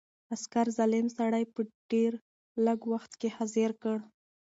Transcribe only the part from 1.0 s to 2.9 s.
سړی په ډېر لږ